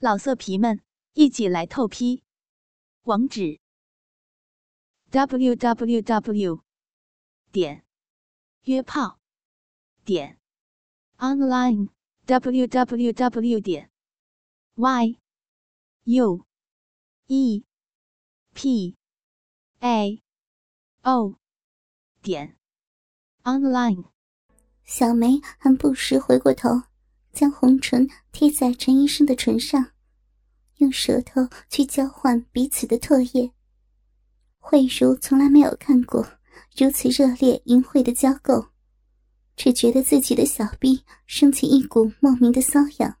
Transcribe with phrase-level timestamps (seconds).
[0.00, 0.80] 老色皮们，
[1.14, 2.22] 一起来透批！
[3.02, 3.58] 网址
[5.10, 6.62] ：w w w
[7.50, 7.84] 点
[8.62, 9.18] 约炮
[10.04, 10.38] 点
[11.16, 11.88] online
[12.26, 13.90] w w w 点
[14.76, 15.18] y
[16.04, 16.46] u
[17.26, 17.64] e
[18.54, 18.96] p
[19.80, 20.22] a
[21.02, 21.34] o
[22.22, 22.56] 点
[23.42, 24.04] online。
[24.84, 26.87] 小梅还不时回过头。
[27.38, 29.92] 将红唇贴在陈医生的唇上，
[30.78, 33.52] 用舌头去交换彼此的唾液。
[34.58, 36.26] 慧茹从来没有看过
[36.76, 38.70] 如此热烈淫秽的交媾，
[39.54, 43.16] 只觉得自己的小臂升起一股莫名的瘙痒，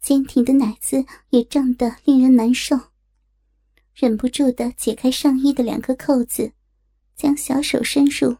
[0.00, 2.76] 坚挺的奶子也胀得令人难受，
[3.94, 6.50] 忍不住的解开上衣的两个扣子，
[7.14, 8.38] 将小手伸入，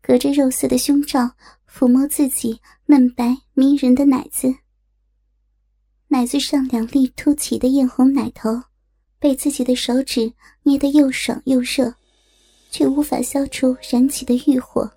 [0.00, 1.32] 隔着肉色的胸罩。
[1.70, 4.54] 抚摸自己嫩白迷人的奶子，
[6.08, 8.50] 奶子上两粒凸起的艳红奶头，
[9.18, 11.92] 被自己的手指捏得又爽又热，
[12.70, 14.90] 却无法消除燃起的欲火，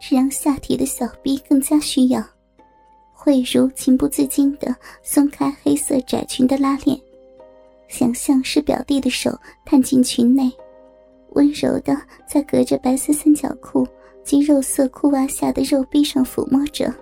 [0.00, 2.24] 只让下体的小臂更加需要。
[3.12, 6.98] 慧如情不自禁地松开黑色窄裙的拉链，
[7.88, 10.50] 想象是表弟的手探进裙内，
[11.30, 13.86] 温柔地在隔着白色三角裤。
[14.24, 16.92] 及肉色裤袜下的肉壁上抚摸着。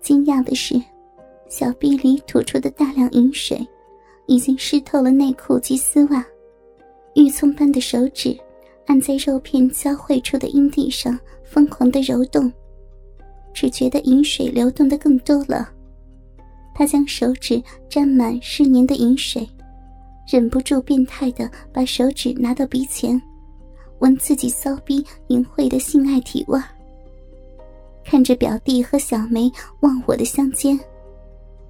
[0.00, 0.80] 惊讶的是，
[1.48, 3.66] 小臂里吐出的大量饮水，
[4.26, 6.24] 已经湿透了内裤及丝袜。
[7.14, 8.36] 玉葱般的手指
[8.86, 12.52] 按在肉片交汇处的阴蒂上，疯狂的揉动，
[13.52, 15.70] 只觉得饮水流动的更多了。
[16.74, 19.46] 他将手指沾满湿黏的饮水，
[20.26, 23.20] 忍不住变态的把手指拿到鼻前。
[24.02, 26.60] 闻自己骚逼淫秽的性爱体味
[28.04, 29.50] 看着表弟和小梅
[29.80, 30.78] 忘我的相奸，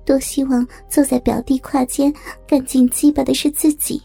[0.03, 2.13] 多希望坐在表弟胯间
[2.49, 4.03] 干尽鸡巴的是自己，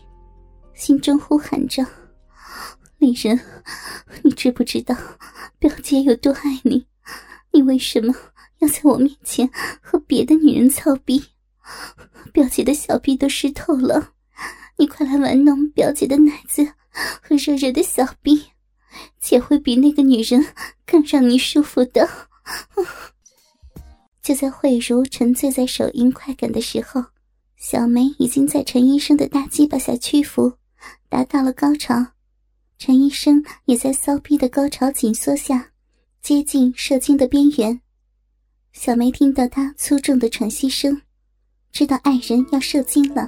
[0.73, 1.86] 心中呼喊着
[3.00, 3.39] ：“李仁，
[4.23, 4.93] 你知不知道
[5.58, 6.86] 表姐有多爱你？
[7.52, 8.14] 你为什么
[8.60, 9.49] 要在我面前
[9.82, 11.23] 和别的女人操逼？
[12.33, 14.11] 表姐的小臂都湿透了，
[14.77, 16.67] 你快来玩弄表姐的奶子！”
[17.21, 18.45] 和热热的小臂，
[19.19, 20.45] 且会比那个女人
[20.85, 22.09] 更让你舒服的。
[24.21, 27.05] 就在慧茹沉醉在手淫快感的时候，
[27.55, 30.53] 小梅已经在陈医生的大鸡巴下屈服，
[31.07, 32.07] 达到了高潮。
[32.77, 35.71] 陈医生也在骚逼的高潮紧缩下，
[36.21, 37.80] 接近射精的边缘。
[38.73, 41.02] 小梅听到他粗重的喘息声，
[41.71, 43.27] 知道爱人要射精了。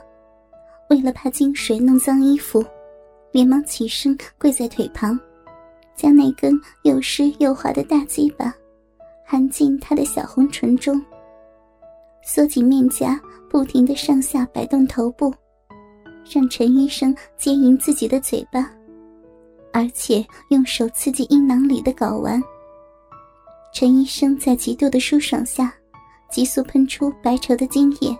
[0.89, 2.65] 为了怕精水弄脏衣服。
[3.31, 5.19] 连忙起身，跪在腿旁，
[5.95, 6.53] 将那根
[6.83, 8.53] 又湿又滑的大鸡巴
[9.25, 10.99] 含进他的小红唇中，
[12.23, 13.19] 缩紧面颊，
[13.49, 15.33] 不停的上下摆动头部，
[16.31, 18.71] 让陈医生接引自己的嘴巴，
[19.71, 22.41] 而且用手刺激阴囊里的睾丸。
[23.71, 25.71] 陈医生在极度的舒爽下，
[26.31, 28.17] 急速喷出白稠的精液，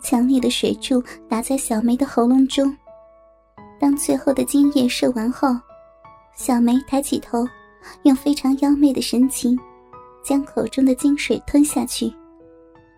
[0.00, 2.72] 强力的水柱打在小梅的喉咙中。
[3.82, 5.48] 当最后的精液射完后，
[6.36, 7.44] 小梅抬起头，
[8.04, 9.58] 用非常妖媚的神情，
[10.22, 12.08] 将口中的精水吞下去。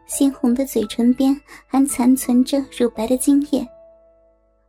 [0.05, 1.35] 鲜红的嘴唇边
[1.67, 3.67] 还残存着乳白的精液。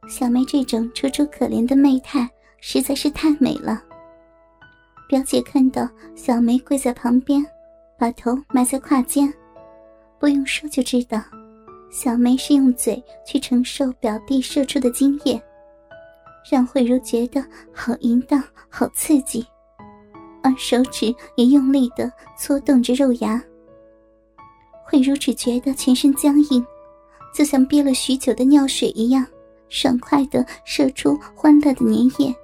[0.07, 2.29] 小梅这种楚楚可怜的媚态
[2.61, 3.83] 实在是太美了。
[5.09, 7.45] 表姐看到小梅跪在旁边，
[7.99, 9.33] 把头埋在胯间，
[10.17, 11.21] 不用说就知道，
[11.91, 15.43] 小梅是用嘴去承受表弟射出的精液。
[16.49, 19.45] 让慧茹觉得好淫荡、好刺激，
[20.43, 23.41] 而手指也用力的搓动着肉芽。
[24.85, 26.65] 慧茹只觉得全身僵硬，
[27.33, 29.25] 就像憋了许久的尿水一样，
[29.69, 32.35] 爽快的射出欢乐的粘液。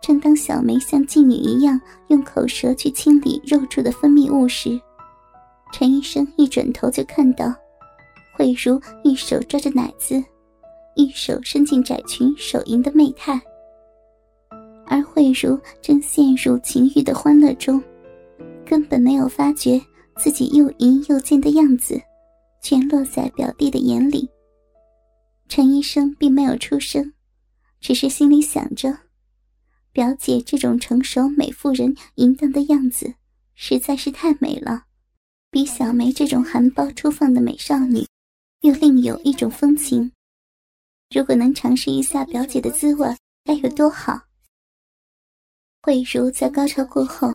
[0.00, 4.80] 正当小梅像妓女一样用口舌去清理肉柱的分泌物时，
[5.72, 7.52] 陈医生一转头就看到，
[8.36, 10.22] 慧茹一手抓着奶子。
[10.96, 13.40] 一手伸进窄裙，手淫的媚态，
[14.86, 17.82] 而慧茹正陷入情欲的欢乐中，
[18.64, 19.80] 根本没有发觉
[20.16, 22.00] 自己又淫又贱的样子，
[22.62, 24.28] 全落在表弟的眼里。
[25.48, 27.12] 陈医生并没有出声，
[27.80, 28.96] 只是心里想着：
[29.92, 33.14] 表姐这种成熟美妇人淫荡的样子，
[33.54, 34.84] 实在是太美了，
[35.50, 38.06] 比小梅这种含苞初放的美少女，
[38.62, 40.10] 又另有一种风情。
[41.10, 44.20] 如果能尝试一下表姐的滋味，该有多好！
[45.82, 47.32] 慧茹在高潮过后，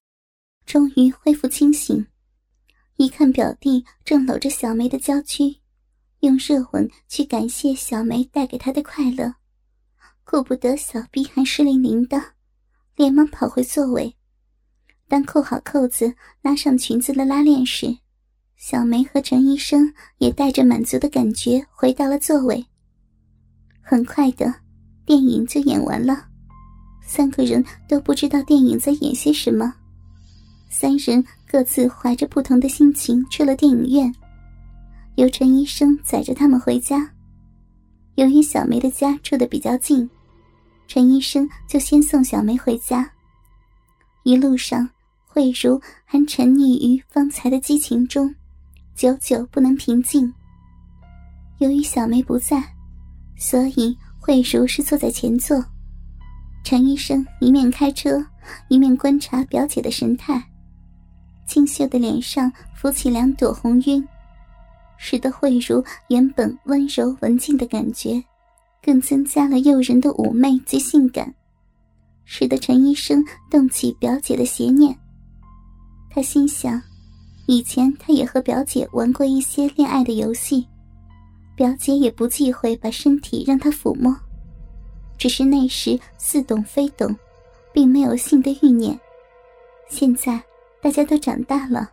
[0.66, 2.06] 终于恢复清醒，
[2.98, 5.56] 一看表弟正搂着小梅的娇躯，
[6.22, 9.36] 用热吻去感谢小梅带给他的快乐，
[10.24, 12.22] 顾不得小臂还湿淋淋的，
[12.96, 14.16] 连忙跑回座位。
[15.08, 17.98] 当扣好扣子、拉上裙子的拉链时，
[18.58, 22.66] 小梅和陈医生也带着满足的感觉回到了座位。
[23.90, 24.54] 很快的，
[25.04, 26.28] 电影就演完了，
[27.02, 29.74] 三个人都不知道电影在演些什么。
[30.70, 34.14] 三人各自怀着不同的心情去了电影院。
[35.16, 37.10] 由陈医生载着他们回家。
[38.14, 40.08] 由于小梅的家住的比较近，
[40.88, 43.12] 陈医生就先送小梅回家。
[44.22, 44.88] 一路上，
[45.26, 48.36] 慧茹还沉溺于方才的激情中，
[48.94, 50.32] 久久不能平静。
[51.58, 52.64] 由于小梅不在，
[53.40, 55.64] 所以慧茹是坐在前座。
[56.64, 58.24] 陈医生一面开车，
[58.68, 60.44] 一面观察表姐的神态，
[61.48, 64.06] 清秀的脸上浮起两朵红晕。
[64.98, 68.22] 使得慧茹原本温柔文静的感觉，
[68.84, 71.34] 更增加了诱人的妩媚及性感，
[72.26, 74.94] 使得陈医生动起表姐的邪念。
[76.10, 76.82] 他心想，
[77.48, 80.68] 以前他也和表姐玩过一些恋爱的游戏，
[81.60, 84.16] 表姐也不忌讳把身体让他抚摸，
[85.18, 87.14] 只是那时似懂非懂，
[87.74, 88.98] 并没有性的欲念。
[89.90, 90.42] 现在
[90.82, 91.92] 大家都长大了。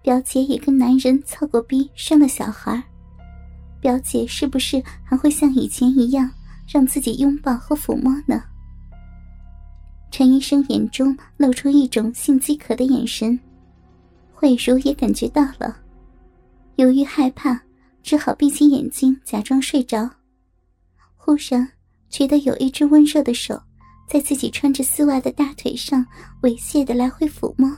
[0.00, 2.82] 表姐也跟男人操过逼，生了小孩。
[3.82, 6.30] 表姐是不是还会像以前一样
[6.66, 8.42] 让自己拥抱和抚摸呢？
[10.10, 13.38] 陈医生眼中露出一种性饥渴的眼神，
[14.32, 15.76] 慧茹也感觉到了。
[16.76, 17.60] 由于害怕，
[18.06, 20.08] 只好闭起眼睛假装睡着。
[21.16, 21.68] 忽然
[22.08, 23.60] 觉得有一只温热的手
[24.08, 26.06] 在自己穿着丝袜的大腿上
[26.42, 27.70] 猥亵的来回抚摸。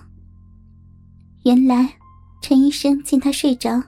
[1.44, 1.94] 原来。
[2.40, 3.82] 陈医生见他睡着，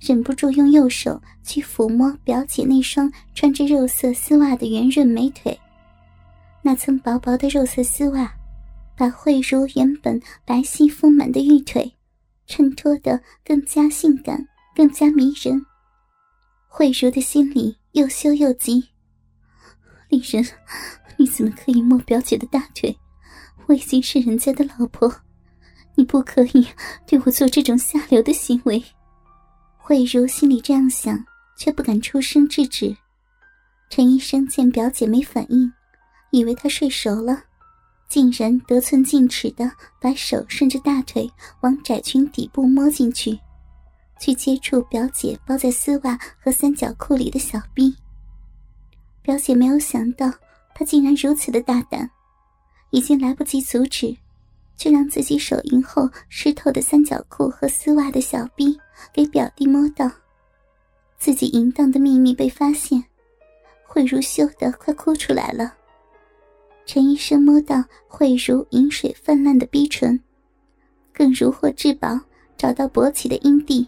[0.00, 5.56] 忍不住用右手去抚摸表姐那双穿着肉色丝袜的圆润美腿。
[6.62, 8.34] 那层薄薄的肉色丝袜，
[8.96, 11.94] 把慧茹原本白皙丰满的玉腿
[12.48, 15.64] 衬托得更加性感、更加迷人。
[16.74, 18.82] 慧茹的心里又羞又急。
[20.08, 20.42] 丽人，
[21.18, 22.96] 你怎么可以摸表姐的大腿？
[23.66, 25.14] 我已经是人家的老婆。
[25.96, 26.66] 你不可以
[27.06, 28.82] 对我做这种下流的行为，
[29.76, 31.22] 慧茹心里这样想，
[31.58, 32.96] 却不敢出声制止。
[33.90, 35.70] 陈医生见表姐没反应，
[36.30, 37.44] 以为她睡熟了，
[38.08, 39.70] 竟然得寸进尺的
[40.00, 41.30] 把手顺着大腿
[41.60, 43.38] 往窄裙底部摸进去，
[44.22, 47.92] 去接触表姐包在丝袜和三角裤里的小臂。
[49.20, 50.32] 表姐没有想到
[50.76, 52.08] 他竟然如此的大胆，
[52.90, 54.16] 已经来不及阻止。
[54.74, 58.76] 却让自己手淫后湿透的三角裤和丝袜的小臂
[59.12, 60.10] 给表弟摸到，
[61.18, 63.04] 自己淫荡的秘密被发现，
[63.84, 65.74] 慧如羞得快哭出来了。
[66.84, 70.18] 陈医生摸到慧如饮水泛滥的逼唇，
[71.12, 72.18] 更如获至宝，
[72.56, 73.86] 找到勃起的阴蒂，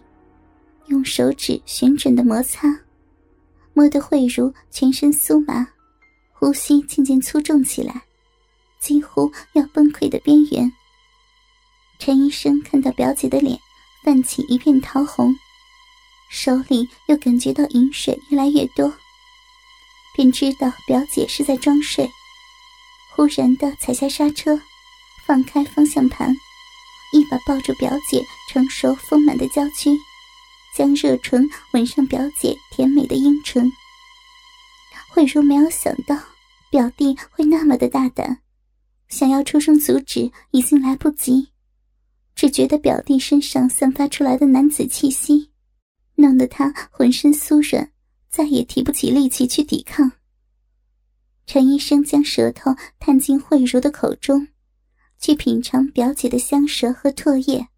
[0.87, 2.67] 用手指旋转的摩擦，
[3.73, 5.67] 摸得慧茹全身酥麻，
[6.33, 8.03] 呼吸渐渐粗重起来。
[8.79, 10.71] 几乎要崩溃的边缘。
[11.97, 13.57] 陈医生看到表姐的脸
[14.03, 15.35] 泛起一片桃红，
[16.29, 18.93] 手里又感觉到饮水越来越多，
[20.15, 22.07] 便知道表姐是在装睡。
[23.15, 24.61] 忽然的踩下刹车，
[25.25, 26.35] 放开方向盘，
[27.11, 29.97] 一把抱住表姐成熟丰满的娇躯，
[30.75, 33.71] 将热唇吻上表姐甜美的阴唇。
[35.09, 36.19] 慧茹没有想到
[36.69, 38.41] 表弟会那么的大胆。
[39.07, 41.49] 想要出声阻止，已经来不及。
[42.35, 45.51] 只觉得表弟身上散发出来的男子气息，
[46.15, 47.91] 弄得他浑身酥软，
[48.29, 50.11] 再也提不起力气去抵抗。
[51.45, 54.49] 陈医生将舌头探进慧茹的口中，
[55.19, 57.69] 去品尝表姐的香舌和唾液。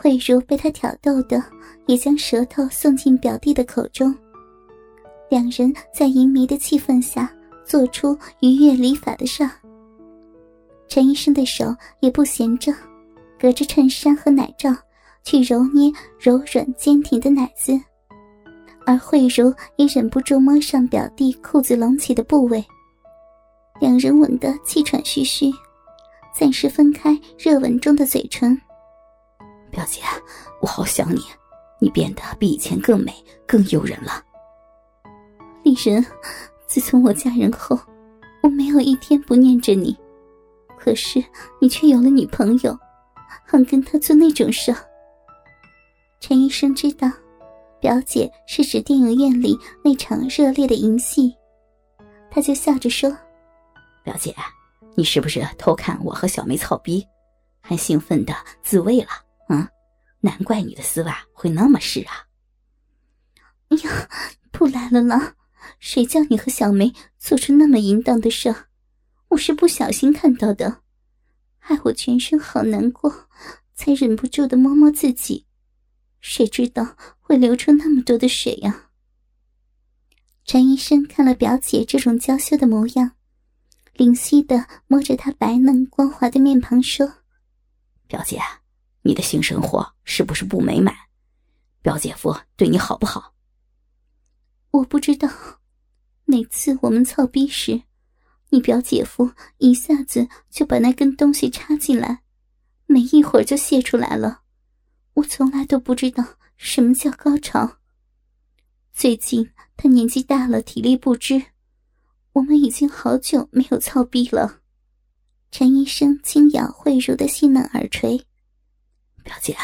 [0.00, 1.42] 慧茹被他挑逗的，
[1.86, 4.14] 也将舌头送进表弟的口中。
[5.28, 7.28] 两人在淫迷的气氛下，
[7.64, 9.42] 做出愉悦礼法的事。
[10.86, 12.72] 陈医生的手也不闲着，
[13.40, 14.70] 隔着衬衫和奶罩
[15.24, 17.78] 去揉捏柔软坚挺的奶子，
[18.86, 22.64] 而慧茹也忍不住摸上表弟裤子隆起的部位，
[23.80, 25.50] 两人吻得气喘吁吁，
[26.32, 28.56] 暂时分开热吻中的嘴唇。
[29.78, 30.02] 表姐，
[30.60, 31.20] 我好想你，
[31.78, 33.14] 你变得比以前更美、
[33.46, 34.20] 更诱人了。
[35.62, 36.04] 丽人，
[36.66, 37.78] 自从我嫁人后，
[38.42, 39.96] 我没有一天不念着你。
[40.76, 41.24] 可是
[41.60, 42.76] 你却有了女朋友，
[43.44, 44.74] 还跟他做那种事。
[46.18, 47.08] 陈医生知道，
[47.80, 51.32] 表姐是指电影院里那场热烈的淫戏，
[52.32, 53.16] 他就笑着说
[54.02, 54.34] ：“表姐，
[54.96, 57.06] 你是不是偷看我和小梅操逼，
[57.60, 59.10] 还兴奋的自慰了？
[60.20, 62.26] 啊，难怪你的丝袜会那么湿啊！”
[63.70, 64.08] 哎呀，
[64.50, 65.34] 不来了啦！
[65.78, 68.54] 谁叫你和小梅做出那么淫荡的事？
[69.28, 70.82] 我是不小心看到的，
[71.58, 73.28] 害我全身好难过，
[73.74, 75.46] 才忍不住的摸摸自己。
[76.20, 78.90] 谁知道会流出那么多的水呀？
[80.44, 83.12] 陈医生看了表姐这种娇羞的模样，
[83.94, 87.06] 怜惜的摸着她白嫩光滑的面庞说
[88.08, 88.40] ：“表姐，
[89.08, 90.94] 你的性生活是不是不美满？
[91.80, 93.32] 表姐夫对你好不好？”
[94.70, 95.26] 我不知道，
[96.26, 97.84] 每次我们操逼时，
[98.50, 102.20] 你表姐夫一下子就把那根东西插进来，
[102.84, 104.42] 没一会儿就泄出来了。
[105.14, 106.22] 我从来都不知道
[106.58, 107.78] 什么叫高潮。
[108.92, 111.42] 最近他年纪大了，体力不支，
[112.34, 114.60] 我们已经好久没有操逼了。
[115.50, 118.27] 陈医生轻咬慧茹的细嫩耳垂，
[119.22, 119.56] 表姐，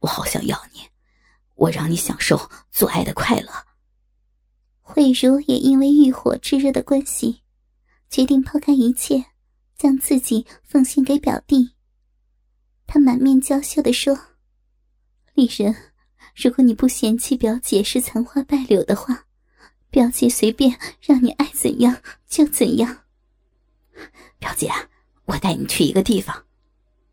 [0.00, 0.80] 我好想要你，
[1.54, 3.50] 我让你享受做爱的快乐。
[4.80, 7.42] 慧茹也因为欲火炙热的关系，
[8.10, 9.24] 决定抛开一切，
[9.76, 11.74] 将自己奉献给表弟。
[12.86, 14.18] 他满面娇羞地说。
[15.34, 15.74] 丽人，
[16.36, 19.26] 如果你不嫌弃表姐是残花败柳的话，
[19.90, 23.04] 表姐随便让你爱怎样就怎样。
[24.38, 24.70] 表姐，
[25.24, 26.44] 我带你去一个地方，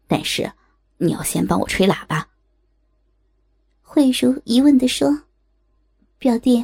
[0.08, 0.52] 但是
[1.04, 2.28] 你要先帮我吹喇叭。
[3.82, 5.24] 慧茹疑问的说
[6.20, 6.64] ：“表弟，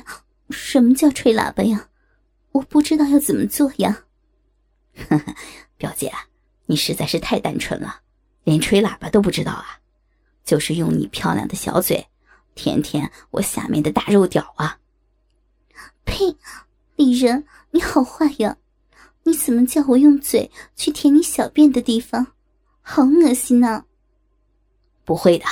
[0.51, 1.89] 什么叫吹喇叭呀？
[2.51, 4.03] 我不知道要怎么做呀。”
[5.09, 5.35] 呵呵
[5.75, 6.13] 表姐，
[6.67, 8.01] 你实在是太单纯了，
[8.43, 9.79] 连吹喇叭都不知道啊。
[10.45, 12.07] 就是用你漂亮的小嘴，
[12.53, 14.77] 舔舔我下面的大肉屌啊！
[16.05, 16.37] 呸！
[16.95, 18.57] 李仁，你好坏呀！
[19.23, 22.27] 你怎么叫我用嘴去舔你小便的地方？
[22.81, 23.83] 好恶心呐！
[25.07, 25.45] 不会的，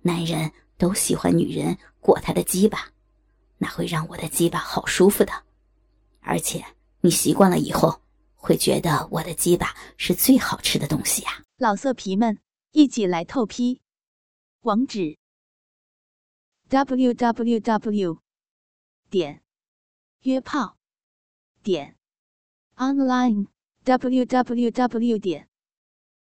[0.00, 2.88] 男人都喜欢女人过他的鸡巴，
[3.58, 5.44] 那会让我的鸡巴好舒服的。
[6.18, 6.64] 而且
[7.02, 8.00] 你习惯了以后，
[8.34, 11.44] 会觉得我的鸡巴是最好吃的东西呀！
[11.56, 12.40] 老色皮们，
[12.72, 13.80] 一起来透批！
[14.62, 15.18] 网址
[16.68, 18.18] ：w w w
[19.08, 19.44] 点
[20.22, 20.76] 约炮
[21.62, 21.96] 点
[22.74, 23.46] online
[23.84, 25.48] w w w 点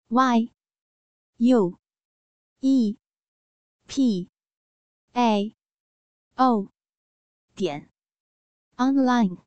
[0.07, 0.49] y
[1.37, 1.77] u
[2.61, 2.97] e
[3.87, 4.29] p
[5.13, 5.55] a
[6.37, 6.69] o
[7.55, 7.89] 点
[8.77, 9.44] online。